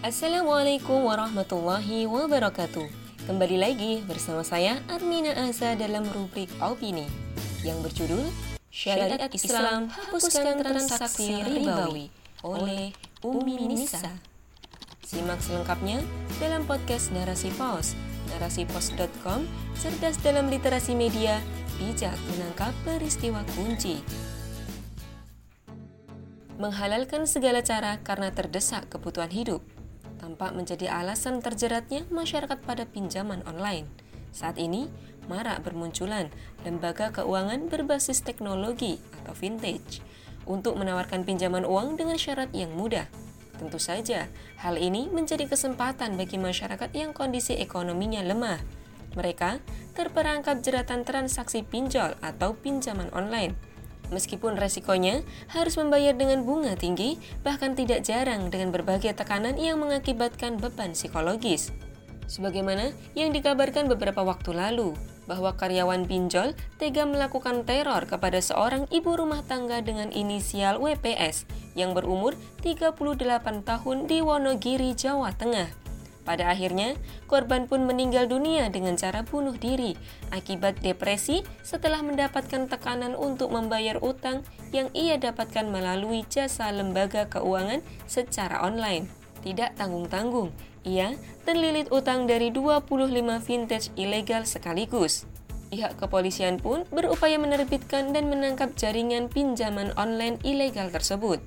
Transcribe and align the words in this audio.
Assalamualaikum 0.00 1.12
warahmatullahi 1.12 2.08
wabarakatuh. 2.08 2.88
Kembali 3.28 3.60
lagi 3.60 4.00
bersama 4.08 4.40
saya 4.40 4.80
Armina 4.88 5.36
Aza 5.36 5.76
dalam 5.76 6.08
rubrik 6.08 6.48
Opini 6.56 7.04
yang 7.60 7.84
berjudul 7.84 8.24
Syariat 8.72 9.28
Islam 9.28 9.92
Hapuskan 9.92 10.64
Transaksi 10.64 11.44
Ribawi 11.44 12.08
oleh 12.40 12.96
Umi 13.20 13.60
Nisa. 13.68 14.00
Simak 15.04 15.44
selengkapnya 15.44 16.00
dalam 16.40 16.64
podcast 16.64 17.12
Narasi 17.12 17.52
Pos, 17.60 17.92
narasipos.com, 18.32 19.44
cerdas 19.76 20.16
dalam 20.24 20.48
literasi 20.48 20.96
media, 20.96 21.44
bijak 21.76 22.16
menangkap 22.32 22.72
peristiwa 22.88 23.44
kunci. 23.52 24.00
Menghalalkan 26.56 27.28
segala 27.28 27.60
cara 27.60 28.00
karena 28.00 28.32
terdesak 28.32 28.88
kebutuhan 28.88 29.28
hidup– 29.28 29.60
tampak 30.40 30.56
menjadi 30.56 30.88
alasan 30.88 31.44
terjeratnya 31.44 32.08
masyarakat 32.08 32.64
pada 32.64 32.88
pinjaman 32.88 33.44
online. 33.44 33.84
Saat 34.32 34.56
ini, 34.56 34.88
marak 35.28 35.60
bermunculan 35.60 36.32
lembaga 36.64 37.12
keuangan 37.12 37.68
berbasis 37.68 38.24
teknologi 38.24 38.96
atau 39.20 39.36
vintage 39.36 40.00
untuk 40.48 40.80
menawarkan 40.80 41.28
pinjaman 41.28 41.68
uang 41.68 42.00
dengan 42.00 42.16
syarat 42.16 42.48
yang 42.56 42.72
mudah. 42.72 43.04
Tentu 43.60 43.76
saja, 43.76 44.32
hal 44.64 44.80
ini 44.80 45.12
menjadi 45.12 45.44
kesempatan 45.44 46.16
bagi 46.16 46.40
masyarakat 46.40 46.88
yang 46.96 47.12
kondisi 47.12 47.60
ekonominya 47.60 48.24
lemah. 48.24 48.64
Mereka 49.20 49.60
terperangkap 49.92 50.64
jeratan 50.64 51.04
transaksi 51.04 51.60
pinjol 51.68 52.16
atau 52.24 52.56
pinjaman 52.56 53.12
online 53.12 53.52
Meskipun 54.10 54.58
resikonya 54.58 55.22
harus 55.54 55.78
membayar 55.78 56.12
dengan 56.12 56.42
bunga 56.42 56.74
tinggi, 56.74 57.16
bahkan 57.46 57.78
tidak 57.78 58.02
jarang 58.02 58.50
dengan 58.50 58.74
berbagai 58.74 59.14
tekanan 59.14 59.54
yang 59.54 59.78
mengakibatkan 59.78 60.58
beban 60.58 60.98
psikologis. 60.98 61.70
Sebagaimana 62.30 62.94
yang 63.18 63.34
dikabarkan 63.34 63.90
beberapa 63.90 64.22
waktu 64.22 64.54
lalu, 64.54 64.94
bahwa 65.30 65.54
karyawan 65.54 66.10
pinjol 66.10 66.58
tega 66.78 67.06
melakukan 67.06 67.62
teror 67.62 68.06
kepada 68.06 68.42
seorang 68.42 68.90
ibu 68.90 69.14
rumah 69.14 69.46
tangga 69.46 69.78
dengan 69.78 70.10
inisial 70.10 70.82
WPS 70.82 71.46
yang 71.78 71.94
berumur 71.94 72.34
38 72.66 72.98
tahun 73.62 74.10
di 74.10 74.18
Wonogiri, 74.22 74.94
Jawa 74.98 75.30
Tengah. 75.34 75.79
Pada 76.30 76.46
akhirnya, 76.54 76.94
korban 77.26 77.66
pun 77.66 77.82
meninggal 77.90 78.30
dunia 78.30 78.70
dengan 78.70 78.94
cara 78.94 79.26
bunuh 79.26 79.58
diri 79.58 79.98
akibat 80.30 80.78
depresi 80.78 81.42
setelah 81.66 82.06
mendapatkan 82.06 82.70
tekanan 82.70 83.18
untuk 83.18 83.50
membayar 83.50 83.98
utang 83.98 84.46
yang 84.70 84.86
ia 84.94 85.18
dapatkan 85.18 85.66
melalui 85.66 86.22
jasa 86.30 86.70
lembaga 86.70 87.26
keuangan 87.26 87.82
secara 88.06 88.62
online. 88.62 89.10
Tidak 89.42 89.74
tanggung-tanggung, 89.74 90.54
ia 90.86 91.18
terlilit 91.42 91.90
utang 91.90 92.30
dari 92.30 92.54
25 92.54 92.86
vintage 93.42 93.90
ilegal 93.98 94.46
sekaligus. 94.46 95.26
Pihak 95.74 95.98
kepolisian 95.98 96.62
pun 96.62 96.86
berupaya 96.94 97.42
menerbitkan 97.42 98.14
dan 98.14 98.30
menangkap 98.30 98.70
jaringan 98.78 99.26
pinjaman 99.26 99.90
online 99.98 100.38
ilegal 100.46 100.94
tersebut. 100.94 101.42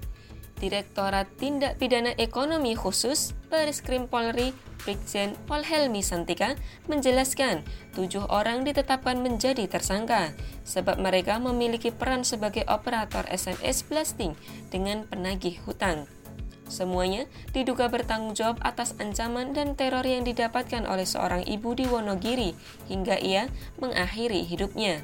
Direktorat 0.64 1.28
Tindak 1.36 1.76
Pidana 1.76 2.16
Ekonomi 2.16 2.72
Khusus 2.72 3.36
Baris 3.52 3.84
Krim 3.84 4.08
Polri 4.08 4.56
Brigjen 4.80 5.36
Pol 5.44 5.60
Helmi 5.60 6.00
Santika 6.00 6.56
menjelaskan 6.88 7.68
tujuh 7.92 8.24
orang 8.32 8.64
ditetapkan 8.64 9.20
menjadi 9.20 9.68
tersangka 9.68 10.32
sebab 10.64 11.04
mereka 11.04 11.36
memiliki 11.36 11.92
peran 11.92 12.24
sebagai 12.24 12.64
operator 12.72 13.28
SMS 13.28 13.84
blasting 13.92 14.40
dengan 14.72 15.04
penagih 15.04 15.60
hutang. 15.68 16.08
Semuanya 16.72 17.28
diduga 17.52 17.92
bertanggung 17.92 18.32
jawab 18.32 18.64
atas 18.64 18.96
ancaman 19.04 19.52
dan 19.52 19.76
teror 19.76 20.08
yang 20.08 20.24
didapatkan 20.24 20.88
oleh 20.88 21.04
seorang 21.04 21.44
ibu 21.44 21.76
di 21.76 21.84
Wonogiri 21.92 22.56
hingga 22.88 23.20
ia 23.20 23.52
mengakhiri 23.84 24.48
hidupnya. 24.48 25.04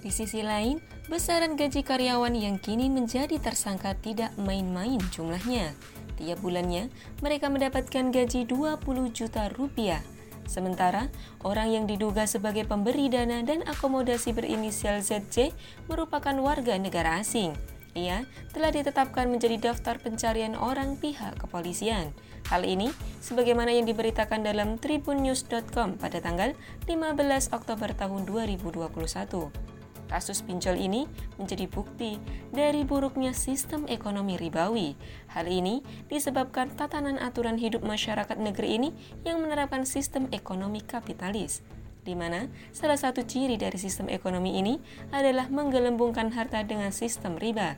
Di 0.00 0.10
sisi 0.12 0.44
lain, 0.44 0.78
Besaran 1.06 1.54
gaji 1.54 1.86
karyawan 1.86 2.34
yang 2.34 2.58
kini 2.58 2.90
menjadi 2.90 3.38
tersangka 3.38 3.94
tidak 3.94 4.34
main-main 4.42 4.98
jumlahnya. 5.14 5.70
Tiap 6.18 6.42
bulannya, 6.42 6.90
mereka 7.22 7.46
mendapatkan 7.46 8.10
gaji 8.10 8.42
20 8.42 8.82
juta 9.14 9.46
rupiah. 9.54 10.02
Sementara, 10.50 11.06
orang 11.46 11.70
yang 11.70 11.84
diduga 11.86 12.26
sebagai 12.26 12.66
pemberi 12.66 13.06
dana 13.06 13.38
dan 13.46 13.62
akomodasi 13.70 14.34
berinisial 14.34 14.98
ZC 14.98 15.54
merupakan 15.86 16.34
warga 16.42 16.74
negara 16.74 17.22
asing. 17.22 17.54
Ia 17.94 18.26
telah 18.50 18.74
ditetapkan 18.74 19.30
menjadi 19.30 19.70
daftar 19.70 20.02
pencarian 20.02 20.58
orang 20.58 20.98
pihak 20.98 21.38
kepolisian. 21.38 22.10
Hal 22.50 22.66
ini 22.66 22.90
sebagaimana 23.22 23.70
yang 23.70 23.86
diberitakan 23.86 24.42
dalam 24.42 24.74
tribunnews.com 24.82 26.02
pada 26.02 26.18
tanggal 26.18 26.50
15 26.90 27.54
Oktober 27.54 27.94
tahun 27.94 28.26
2021. 28.26 29.75
Kasus 30.06 30.42
pinjol 30.46 30.78
ini 30.78 31.10
menjadi 31.34 31.66
bukti 31.66 32.22
dari 32.54 32.86
buruknya 32.86 33.34
sistem 33.34 33.84
ekonomi 33.90 34.38
ribawi. 34.38 34.94
Hal 35.34 35.50
ini 35.50 35.82
disebabkan 36.06 36.74
tatanan 36.78 37.18
aturan 37.18 37.58
hidup 37.58 37.82
masyarakat 37.82 38.38
negeri 38.38 38.78
ini 38.78 38.88
yang 39.26 39.42
menerapkan 39.42 39.82
sistem 39.82 40.30
ekonomi 40.30 40.82
kapitalis 40.82 41.66
di 42.06 42.14
mana 42.14 42.46
salah 42.70 42.94
satu 42.94 43.26
ciri 43.26 43.58
dari 43.58 43.74
sistem 43.82 44.06
ekonomi 44.06 44.62
ini 44.62 44.78
adalah 45.10 45.50
menggelembungkan 45.50 46.30
harta 46.30 46.62
dengan 46.62 46.94
sistem 46.94 47.34
riba, 47.34 47.74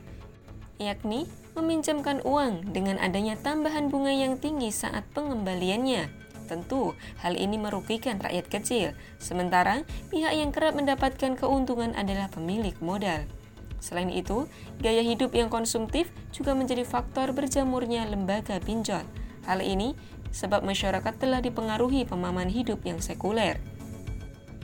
yakni 0.77 1.25
meminjamkan 1.57 2.21
uang 2.21 2.69
dengan 2.69 3.01
adanya 3.01 3.33
tambahan 3.41 3.89
bunga 3.89 4.13
yang 4.13 4.37
tinggi 4.37 4.69
saat 4.69 5.03
pengembaliannya. 5.17 6.28
Tentu, 6.49 6.97
hal 7.21 7.37
ini 7.37 7.61
merugikan 7.61 8.17
rakyat 8.17 8.49
kecil, 8.49 8.97
sementara 9.21 9.85
pihak 10.09 10.33
yang 10.33 10.49
kerap 10.49 10.73
mendapatkan 10.73 11.37
keuntungan 11.37 11.93
adalah 11.93 12.25
pemilik 12.33 12.73
modal. 12.81 13.29
Selain 13.77 14.09
itu, 14.09 14.49
gaya 14.81 15.05
hidup 15.05 15.37
yang 15.37 15.53
konsumtif 15.53 16.09
juga 16.33 16.57
menjadi 16.57 16.81
faktor 16.83 17.37
berjamurnya 17.37 18.09
lembaga 18.09 18.57
pinjol. 18.57 19.05
Hal 19.45 19.61
ini 19.61 19.93
sebab 20.33 20.65
masyarakat 20.65 21.13
telah 21.21 21.37
dipengaruhi 21.39 22.09
pemahaman 22.09 22.49
hidup 22.49 22.81
yang 22.81 22.97
sekuler, 22.97 23.61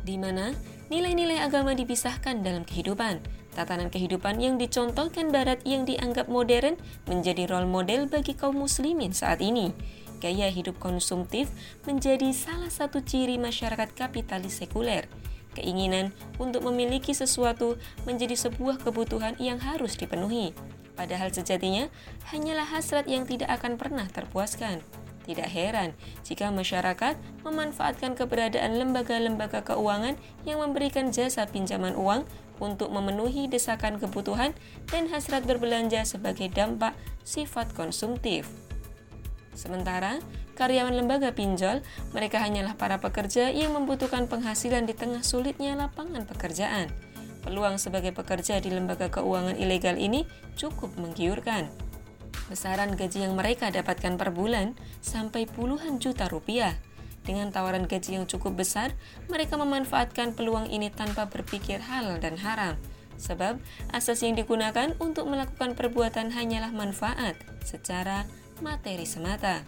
di 0.01 0.17
mana 0.17 0.57
nilai-nilai 0.89 1.37
agama 1.37 1.77
dipisahkan 1.77 2.41
dalam 2.41 2.65
kehidupan. 2.65 3.21
Tatanan 3.55 3.87
kehidupan 3.87 4.43
yang 4.43 4.59
dicontohkan 4.59 5.31
Barat 5.31 5.63
yang 5.63 5.87
dianggap 5.87 6.27
modern 6.27 6.75
menjadi 7.07 7.47
role 7.47 7.71
model 7.71 8.03
bagi 8.11 8.35
kaum 8.35 8.59
muslimin 8.59 9.15
saat 9.15 9.39
ini 9.39 9.71
gaya 10.19 10.47
hidup 10.51 10.77
konsumtif 10.79 11.51
menjadi 11.83 12.31
salah 12.31 12.71
satu 12.71 13.01
ciri 13.01 13.35
masyarakat 13.39 13.91
kapitalis 13.93 14.61
sekuler. 14.63 15.07
Keinginan 15.55 16.11
untuk 16.35 16.67
memiliki 16.67 17.15
sesuatu 17.15 17.79
menjadi 18.03 18.35
sebuah 18.35 18.83
kebutuhan 18.83 19.39
yang 19.39 19.57
harus 19.63 19.95
dipenuhi. 19.95 20.51
Padahal 20.95 21.31
sejatinya 21.31 21.87
hanyalah 22.31 22.67
hasrat 22.67 23.07
yang 23.07 23.23
tidak 23.27 23.51
akan 23.51 23.79
pernah 23.79 24.07
terpuaskan. 24.07 24.83
Tidak 25.25 25.49
heran 25.49 25.97
jika 26.21 26.53
masyarakat 26.53 27.17
memanfaatkan 27.41 28.13
keberadaan 28.13 28.77
lembaga-lembaga 28.77 29.65
keuangan 29.65 30.15
yang 30.45 30.61
memberikan 30.61 31.09
jasa 31.09 31.49
pinjaman 31.49 31.97
uang 31.97 32.29
untuk 32.61 32.93
memenuhi 32.93 33.49
desakan 33.49 33.97
kebutuhan 33.97 34.53
dan 34.87 35.09
hasrat 35.09 35.43
berbelanja 35.43 36.05
sebagai 36.05 36.47
dampak 36.53 36.93
sifat 37.25 37.73
konsumtif. 37.73 38.64
Sementara, 39.55 40.19
karyawan 40.59 40.93
lembaga 40.93 41.31
pinjol, 41.31 41.79
mereka 42.11 42.43
hanyalah 42.43 42.75
para 42.75 42.99
pekerja 42.99 43.49
yang 43.55 43.71
membutuhkan 43.71 44.27
penghasilan 44.27 44.83
di 44.83 44.91
tengah 44.91 45.23
sulitnya 45.23 45.79
lapangan 45.79 46.27
pekerjaan. 46.27 46.91
Peluang 47.41 47.79
sebagai 47.79 48.11
pekerja 48.11 48.59
di 48.59 48.69
lembaga 48.69 49.07
keuangan 49.07 49.55
ilegal 49.55 49.95
ini 49.95 50.27
cukup 50.59 50.91
menggiurkan. 50.99 51.71
Besaran 52.51 52.93
gaji 52.93 53.25
yang 53.25 53.33
mereka 53.33 53.71
dapatkan 53.71 54.19
per 54.19 54.29
bulan 54.35 54.77
sampai 55.01 55.49
puluhan 55.49 55.97
juta 55.97 56.29
rupiah. 56.29 56.75
Dengan 57.25 57.49
tawaran 57.49 57.89
gaji 57.89 58.21
yang 58.21 58.29
cukup 58.29 58.61
besar, 58.61 58.93
mereka 59.33 59.57
memanfaatkan 59.57 60.37
peluang 60.37 60.69
ini 60.69 60.93
tanpa 60.93 61.25
berpikir 61.25 61.81
halal 61.81 62.21
dan 62.21 62.37
haram. 62.37 62.77
Sebab 63.17 63.57
asas 63.95 64.21
yang 64.21 64.37
digunakan 64.37 64.93
untuk 65.01 65.25
melakukan 65.25 65.73
perbuatan 65.73 66.35
hanyalah 66.35 66.69
manfaat 66.69 67.33
secara 67.65 68.29
materi 68.63 69.07
semata. 69.07 69.63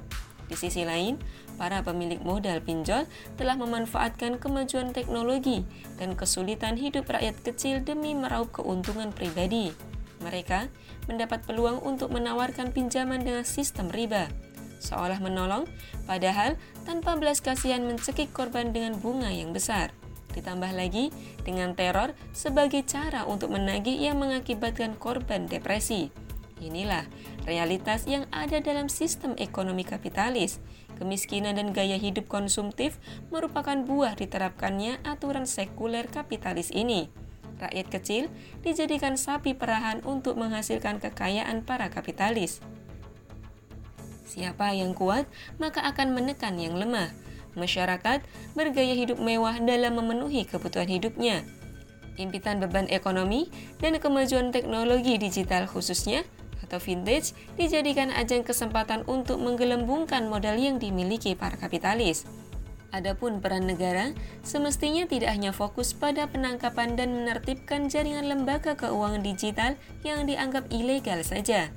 Di 0.48 0.56
sisi 0.56 0.88
lain, 0.88 1.19
para 1.60 1.84
pemilik 1.84 2.24
modal 2.24 2.63
pinjol 2.63 3.04
telah 3.36 3.60
memanfaatkan 3.60 4.39
kemajuan 4.39 4.95
teknologi 4.95 5.68
dan 6.00 6.16
kesulitan 6.16 6.80
hidup 6.80 7.12
rakyat 7.12 7.36
kecil 7.44 7.84
demi 7.84 8.16
meraup 8.16 8.56
keuntungan 8.56 9.12
pribadi. 9.12 9.75
Mereka 10.24 10.72
mendapat 11.12 11.44
peluang 11.44 11.84
untuk 11.84 12.16
menawarkan 12.16 12.72
pinjaman 12.72 13.22
dengan 13.22 13.44
sistem 13.44 13.92
riba, 13.92 14.31
seolah 14.80 15.19
menolong, 15.19 15.68
padahal 16.07 16.56
tanpa 16.88 17.19
belas 17.19 17.44
kasihan 17.44 17.83
mencekik 17.83 18.31
korban 18.31 18.72
dengan 18.72 18.95
bunga 18.98 19.30
yang 19.30 19.51
besar. 19.51 19.92
Ditambah 20.31 20.69
lagi 20.78 21.10
dengan 21.42 21.74
teror 21.74 22.13
sebagai 22.30 22.86
cara 22.86 23.25
untuk 23.25 23.51
menagih 23.51 23.98
yang 23.98 24.22
mengakibatkan 24.22 24.94
korban 24.95 25.50
depresi. 25.50 26.13
Inilah 26.57 27.06
realitas 27.45 28.09
yang 28.09 28.25
ada 28.33 28.57
dalam 28.57 28.89
sistem 28.89 29.38
ekonomi 29.38 29.86
kapitalis. 29.86 30.57
Kemiskinan 30.98 31.62
dan 31.62 31.77
gaya 31.77 32.01
hidup 32.01 32.25
konsumtif 32.25 32.98
merupakan 33.30 33.77
buah 33.86 34.18
diterapkannya 34.18 35.06
aturan 35.06 35.45
sekuler 35.45 36.09
kapitalis 36.09 36.74
ini. 36.74 37.13
Rakyat 37.57 37.88
kecil 37.89 38.24
dijadikan 38.65 39.18
sapi 39.18 39.54
perahan 39.54 40.01
untuk 40.06 40.38
menghasilkan 40.38 40.98
kekayaan 40.98 41.62
para 41.65 41.89
kapitalis. 41.94 42.62
Siapa 44.25 44.74
yang 44.74 44.94
kuat, 44.94 45.25
maka 45.57 45.81
akan 45.86 46.13
menekan 46.13 46.57
yang 46.57 46.77
lemah. 46.77 47.13
Masyarakat 47.57 48.21
bergaya 48.54 48.94
hidup 48.94 49.18
mewah 49.18 49.57
dalam 49.57 49.98
memenuhi 49.98 50.45
kebutuhan 50.45 50.89
hidupnya. 50.89 51.42
Impitan 52.18 52.62
beban 52.62 52.89
ekonomi 52.89 53.50
dan 53.77 53.98
kemajuan 53.98 54.50
teknologi 54.50 55.18
digital 55.21 55.69
khususnya 55.69 56.25
atau 56.68 56.84
vintage 56.84 57.31
dijadikan 57.56 58.12
ajang 58.12 58.44
kesempatan 58.44 59.08
untuk 59.08 59.40
menggelembungkan 59.40 60.28
modal 60.28 60.60
yang 60.60 60.78
dimiliki 60.78 61.34
para 61.34 61.56
kapitalis. 61.56 62.28
Adapun 62.92 63.44
peran 63.44 63.68
negara 63.68 64.16
semestinya 64.48 65.04
tidak 65.08 65.36
hanya 65.36 65.52
fokus 65.52 65.92
pada 65.92 66.28
penangkapan 66.28 66.96
dan 66.96 67.12
menertibkan 67.16 67.92
jaringan 67.92 68.31
lembaga 68.31 68.80
keuangan 68.80 69.24
digital 69.24 69.75
yang 70.08 70.24
dianggap 70.24 70.72
ilegal 70.72 71.19
saja. 71.24 71.68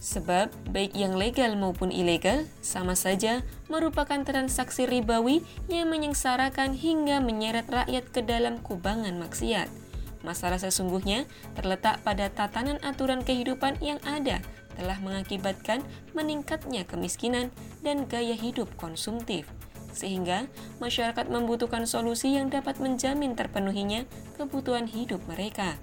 Sebab 0.00 0.52
baik 0.68 0.92
yang 0.92 1.16
legal 1.16 1.56
maupun 1.56 1.88
ilegal 1.88 2.44
sama 2.60 2.92
saja 2.92 3.40
merupakan 3.72 4.20
transaksi 4.20 4.84
ribawi 4.84 5.40
yang 5.68 5.88
menyengsarakan 5.88 6.76
hingga 6.76 7.24
menyeret 7.24 7.64
rakyat 7.68 8.04
ke 8.12 8.20
dalam 8.20 8.60
kubangan 8.60 9.16
maksiat. 9.16 9.83
Masalah 10.24 10.56
sesungguhnya 10.56 11.28
terletak 11.52 12.00
pada 12.00 12.32
tatanan 12.32 12.80
aturan 12.80 13.20
kehidupan 13.20 13.76
yang 13.84 14.00
ada 14.08 14.40
telah 14.74 14.98
mengakibatkan 15.04 15.84
meningkatnya 16.16 16.82
kemiskinan 16.88 17.54
dan 17.86 18.08
gaya 18.10 18.34
hidup 18.34 18.66
konsumtif, 18.74 19.46
sehingga 19.94 20.50
masyarakat 20.82 21.30
membutuhkan 21.30 21.86
solusi 21.86 22.34
yang 22.34 22.50
dapat 22.50 22.82
menjamin 22.82 23.38
terpenuhinya 23.38 24.02
kebutuhan 24.34 24.90
hidup 24.90 25.22
mereka. 25.30 25.78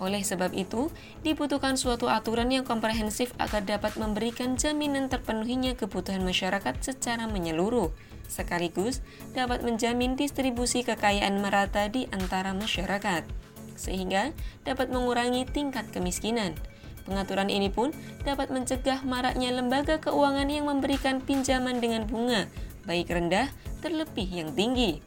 Oleh 0.00 0.24
sebab 0.24 0.56
itu, 0.56 0.88
dibutuhkan 1.20 1.76
suatu 1.76 2.08
aturan 2.08 2.48
yang 2.48 2.64
komprehensif 2.64 3.36
agar 3.36 3.62
dapat 3.62 4.00
memberikan 4.00 4.56
jaminan 4.56 5.12
terpenuhinya 5.12 5.76
kebutuhan 5.76 6.24
masyarakat 6.24 6.80
secara 6.80 7.28
menyeluruh, 7.28 7.92
sekaligus 8.24 9.04
dapat 9.36 9.60
menjamin 9.60 10.16
distribusi 10.16 10.88
kekayaan 10.88 11.44
merata 11.44 11.92
di 11.92 12.08
antara 12.16 12.56
masyarakat 12.56 13.49
sehingga 13.80 14.36
dapat 14.68 14.92
mengurangi 14.92 15.48
tingkat 15.48 15.88
kemiskinan. 15.88 16.52
Pengaturan 17.08 17.48
ini 17.48 17.72
pun 17.72 17.96
dapat 18.28 18.52
mencegah 18.52 19.00
maraknya 19.08 19.48
lembaga 19.56 19.96
keuangan 19.96 20.52
yang 20.52 20.68
memberikan 20.68 21.24
pinjaman 21.24 21.80
dengan 21.80 22.04
bunga, 22.04 22.44
baik 22.84 23.08
rendah 23.08 23.48
terlebih 23.80 24.28
yang 24.28 24.52
tinggi. 24.52 25.00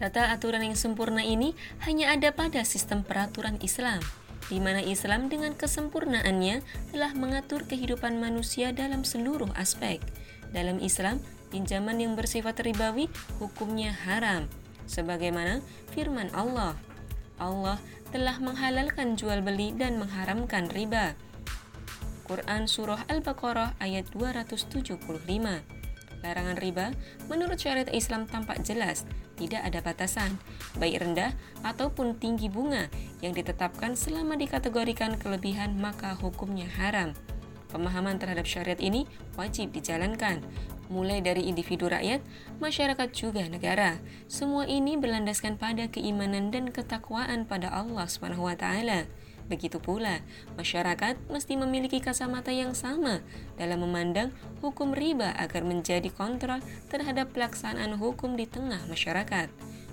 Tata 0.00 0.32
aturan 0.32 0.64
yang 0.64 0.76
sempurna 0.76 1.20
ini 1.24 1.52
hanya 1.84 2.12
ada 2.16 2.32
pada 2.32 2.64
sistem 2.64 3.04
peraturan 3.04 3.60
Islam, 3.60 4.00
di 4.48 4.60
mana 4.60 4.84
Islam 4.84 5.28
dengan 5.32 5.56
kesempurnaannya 5.56 6.60
telah 6.92 7.12
mengatur 7.16 7.64
kehidupan 7.64 8.20
manusia 8.20 8.72
dalam 8.76 9.04
seluruh 9.04 9.48
aspek. 9.56 10.00
Dalam 10.52 10.80
Islam, 10.84 11.20
pinjaman 11.48 11.96
yang 11.96 12.12
bersifat 12.12 12.60
ribawi 12.60 13.08
hukumnya 13.40 13.92
haram, 14.04 14.48
sebagaimana 14.84 15.64
firman 15.96 16.28
Allah. 16.36 16.76
Allah 17.36 17.76
telah 18.16 18.40
menghalalkan 18.40 19.12
jual 19.12 19.44
beli 19.44 19.76
dan 19.76 20.00
mengharamkan 20.00 20.72
riba. 20.72 21.12
Quran 22.24 22.64
Surah 22.64 23.04
Al-Baqarah 23.12 23.76
ayat 23.76 24.08
275 24.16 24.96
Larangan 26.24 26.56
riba 26.56 26.96
menurut 27.28 27.60
syariat 27.60 27.92
Islam 27.92 28.24
tampak 28.24 28.64
jelas, 28.64 29.04
tidak 29.36 29.60
ada 29.68 29.84
batasan, 29.84 30.40
baik 30.80 31.04
rendah 31.04 31.36
ataupun 31.60 32.16
tinggi 32.16 32.48
bunga 32.48 32.88
yang 33.20 33.36
ditetapkan 33.36 33.92
selama 33.92 34.40
dikategorikan 34.40 35.20
kelebihan 35.20 35.76
maka 35.76 36.16
hukumnya 36.16 36.72
haram. 36.72 37.12
Pemahaman 37.66 38.22
terhadap 38.22 38.46
syariat 38.46 38.78
ini 38.78 39.10
wajib 39.34 39.74
dijalankan, 39.74 40.38
mulai 40.86 41.18
dari 41.18 41.50
individu 41.50 41.90
rakyat, 41.90 42.22
masyarakat 42.62 43.08
juga 43.10 43.42
negara. 43.50 43.98
Semua 44.30 44.70
ini 44.70 44.94
berlandaskan 44.94 45.58
pada 45.58 45.90
keimanan 45.90 46.54
dan 46.54 46.70
ketakwaan 46.70 47.42
pada 47.44 47.70
Allah 47.74 48.06
Subhanahu 48.06 48.46
wa 48.46 48.54
taala. 48.54 49.10
Begitu 49.46 49.78
pula, 49.78 50.26
masyarakat 50.58 51.14
mesti 51.30 51.54
memiliki 51.54 52.02
kacamata 52.02 52.50
yang 52.50 52.74
sama 52.74 53.22
dalam 53.54 53.78
memandang 53.86 54.34
hukum 54.58 54.90
riba 54.90 55.30
agar 55.38 55.62
menjadi 55.62 56.10
kontrol 56.10 56.58
terhadap 56.90 57.30
pelaksanaan 57.30 57.94
hukum 57.94 58.34
di 58.34 58.50
tengah 58.50 58.82
masyarakat. 58.90 59.46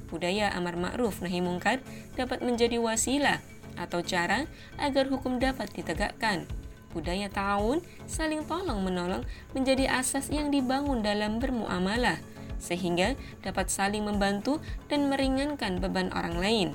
Budaya 0.10 0.54
amar 0.58 0.78
ma'ruf 0.78 1.22
nahi 1.22 1.42
mungkar 1.42 1.86
dapat 2.18 2.42
menjadi 2.42 2.82
wasilah 2.82 3.42
atau 3.78 4.06
cara 4.06 4.46
agar 4.78 5.10
hukum 5.10 5.42
dapat 5.42 5.70
ditegakkan 5.74 6.46
budaya 6.94 7.28
ta'awun 7.28 7.82
saling 8.06 8.46
tolong-menolong 8.46 9.26
menjadi 9.58 9.90
asas 9.98 10.30
yang 10.30 10.54
dibangun 10.54 11.02
dalam 11.02 11.42
bermuamalah, 11.42 12.22
sehingga 12.62 13.18
dapat 13.42 13.74
saling 13.74 14.06
membantu 14.06 14.62
dan 14.88 15.10
meringankan 15.10 15.82
beban 15.82 16.14
orang 16.14 16.38
lain. 16.38 16.70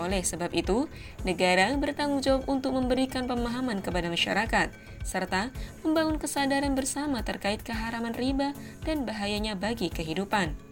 Oleh 0.00 0.24
sebab 0.24 0.50
itu, 0.56 0.88
negara 1.22 1.70
bertanggung 1.76 2.24
jawab 2.24 2.48
untuk 2.48 2.74
memberikan 2.74 3.28
pemahaman 3.28 3.84
kepada 3.84 4.08
masyarakat, 4.08 4.72
serta 5.04 5.52
membangun 5.84 6.16
kesadaran 6.16 6.72
bersama 6.72 7.20
terkait 7.20 7.60
keharaman 7.60 8.16
riba 8.16 8.56
dan 8.88 9.04
bahayanya 9.04 9.52
bagi 9.52 9.92
kehidupan. 9.92 10.71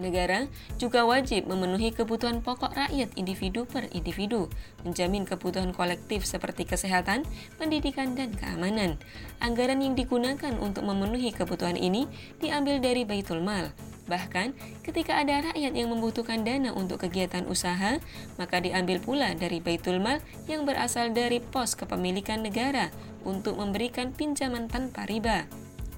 Negara 0.00 0.48
juga 0.80 1.04
wajib 1.04 1.44
memenuhi 1.44 1.92
kebutuhan 1.92 2.40
pokok 2.40 2.72
rakyat 2.72 3.12
individu 3.20 3.68
per 3.68 3.92
individu, 3.92 4.48
menjamin 4.88 5.28
kebutuhan 5.28 5.76
kolektif 5.76 6.24
seperti 6.24 6.64
kesehatan, 6.64 7.28
pendidikan, 7.60 8.16
dan 8.16 8.32
keamanan. 8.32 8.96
Anggaran 9.44 9.84
yang 9.84 9.92
digunakan 9.92 10.56
untuk 10.56 10.88
memenuhi 10.88 11.28
kebutuhan 11.36 11.76
ini 11.76 12.08
diambil 12.40 12.80
dari 12.80 13.04
Baitul 13.04 13.44
Mal. 13.44 13.68
Bahkan, 14.08 14.56
ketika 14.82 15.20
ada 15.20 15.52
rakyat 15.52 15.72
yang 15.76 15.92
membutuhkan 15.94 16.42
dana 16.42 16.74
untuk 16.74 17.06
kegiatan 17.06 17.46
usaha, 17.46 18.02
maka 18.40 18.58
diambil 18.58 18.98
pula 18.98 19.30
dari 19.36 19.62
Baitul 19.62 20.02
Mal 20.02 20.18
yang 20.50 20.66
berasal 20.66 21.14
dari 21.14 21.38
pos 21.38 21.78
kepemilikan 21.78 22.42
negara 22.42 22.90
untuk 23.22 23.60
memberikan 23.60 24.10
pinjaman 24.10 24.66
tanpa 24.66 25.06
riba. 25.06 25.46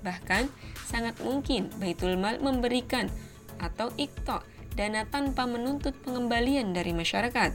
Bahkan, 0.05 0.52
sangat 0.85 1.17
mungkin 1.25 1.72
Baitul 1.81 2.20
Mal 2.20 2.43
memberikan 2.44 3.08
atau 3.58 3.91
IKTO, 3.94 4.43
dana 4.75 5.06
tanpa 5.06 5.46
menuntut 5.46 5.94
pengembalian 6.03 6.75
dari 6.75 6.91
masyarakat. 6.91 7.55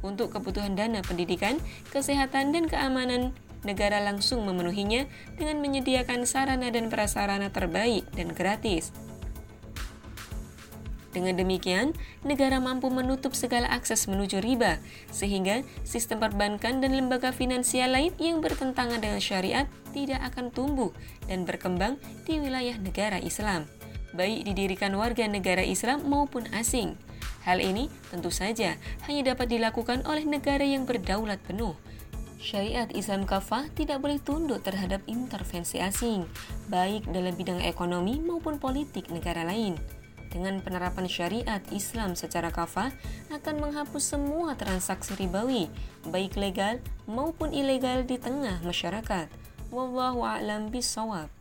Untuk 0.00 0.32
kebutuhan 0.32 0.78
dana 0.78 1.04
pendidikan, 1.04 1.60
kesehatan, 1.92 2.56
dan 2.56 2.64
keamanan, 2.70 3.36
negara 3.66 4.00
langsung 4.00 4.48
memenuhinya 4.48 5.04
dengan 5.36 5.60
menyediakan 5.60 6.24
sarana 6.24 6.72
dan 6.72 6.88
prasarana 6.88 7.52
terbaik 7.52 8.08
dan 8.16 8.32
gratis. 8.32 8.94
Dengan 11.10 11.34
demikian, 11.34 11.90
negara 12.22 12.62
mampu 12.62 12.86
menutup 12.86 13.34
segala 13.34 13.66
akses 13.74 14.06
menuju 14.06 14.38
riba, 14.38 14.78
sehingga 15.10 15.66
sistem 15.82 16.22
perbankan 16.22 16.78
dan 16.78 16.94
lembaga 16.94 17.34
finansial 17.34 17.90
lain 17.90 18.14
yang 18.22 18.38
bertentangan 18.38 19.02
dengan 19.02 19.18
syariat 19.18 19.66
tidak 19.90 20.22
akan 20.30 20.54
tumbuh 20.54 20.94
dan 21.26 21.42
berkembang 21.42 21.98
di 22.30 22.38
wilayah 22.38 22.78
negara 22.78 23.18
Islam 23.18 23.66
baik 24.14 24.46
didirikan 24.46 24.94
warga 24.98 25.26
negara 25.26 25.62
Islam 25.62 26.06
maupun 26.06 26.48
asing. 26.54 26.98
Hal 27.44 27.58
ini 27.64 27.88
tentu 28.12 28.28
saja 28.28 28.76
hanya 29.08 29.32
dapat 29.32 29.48
dilakukan 29.48 30.04
oleh 30.04 30.28
negara 30.28 30.62
yang 30.62 30.84
berdaulat 30.84 31.40
penuh. 31.40 31.72
Syariat 32.40 32.88
Islam 32.96 33.28
kafah 33.28 33.68
tidak 33.76 34.00
boleh 34.00 34.16
tunduk 34.16 34.64
terhadap 34.64 35.04
intervensi 35.04 35.76
asing, 35.76 36.24
baik 36.72 37.04
dalam 37.12 37.36
bidang 37.36 37.60
ekonomi 37.60 38.16
maupun 38.16 38.56
politik 38.56 39.12
negara 39.12 39.44
lain. 39.44 39.76
Dengan 40.30 40.62
penerapan 40.62 41.10
syariat 41.10 41.60
Islam 41.74 42.14
secara 42.14 42.54
kafah 42.54 42.94
akan 43.34 43.54
menghapus 43.60 44.14
semua 44.16 44.54
transaksi 44.54 45.18
ribawi, 45.18 45.66
baik 46.06 46.38
legal 46.38 46.78
maupun 47.04 47.50
ilegal 47.50 48.06
di 48.06 48.16
tengah 48.16 48.62
masyarakat. 48.62 49.26
Wallahu 49.68 50.22
a'lam 50.22 50.70
bishawab. 50.70 51.39